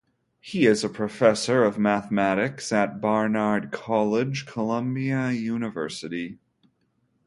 [0.39, 6.39] He is a professor of mathematics at Barnard College, Columbia University.